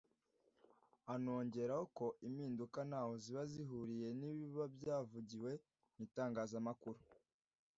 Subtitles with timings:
[1.13, 5.51] anongeraho ko impinduka ntaho ziba zihuriye n'ibiba byavugiwe
[5.93, 6.99] mu itangazamakuru